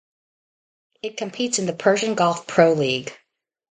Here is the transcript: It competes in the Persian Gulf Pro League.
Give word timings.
It 1.03 1.15
competes 1.17 1.59
in 1.59 1.67
the 1.67 1.75
Persian 1.75 2.15
Gulf 2.15 2.47
Pro 2.47 2.73
League. 2.73 3.15